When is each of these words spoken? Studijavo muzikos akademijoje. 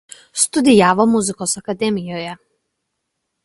Studijavo 0.43 1.03
muzikos 1.11 1.51
akademijoje. 1.61 2.33